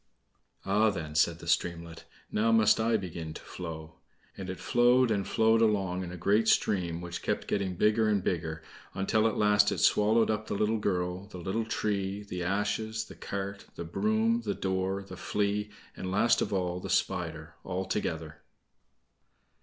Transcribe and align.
"Ah, 0.65 0.89
then," 0.89 1.13
said 1.13 1.37
the 1.37 1.47
streamlet, 1.47 2.05
"now 2.31 2.51
must 2.51 2.79
I 2.79 2.97
begin 2.97 3.35
to 3.35 3.41
flow." 3.43 3.99
And 4.35 4.49
it 4.49 4.59
flowed 4.59 5.11
and 5.11 5.27
flowed 5.27 5.61
along, 5.61 6.03
in 6.03 6.11
a 6.11 6.17
great 6.17 6.47
stream, 6.47 7.01
which 7.01 7.21
kept 7.21 7.45
getting 7.45 7.75
bigger 7.75 8.07
and 8.09 8.23
bigger, 8.23 8.63
until 8.95 9.27
at 9.27 9.37
last 9.37 9.71
it 9.71 9.77
swallowed 9.77 10.31
up 10.31 10.47
the 10.47 10.55
little 10.55 10.79
girl, 10.79 11.27
the 11.27 11.37
little 11.37 11.65
tree, 11.65 12.23
the 12.23 12.41
ashes, 12.41 13.05
the 13.05 13.15
cart, 13.15 13.67
the 13.75 13.83
broom, 13.85 14.41
the 14.41 14.55
door, 14.55 15.03
the 15.03 15.17
Flea, 15.17 15.69
and, 15.95 16.09
last 16.09 16.41
of 16.41 16.51
all, 16.51 16.79
the 16.79 16.89
Spider, 16.89 17.53
all 17.63 17.85
together. 17.85 18.41